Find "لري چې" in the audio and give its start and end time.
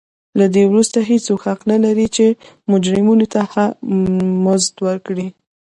1.85-2.25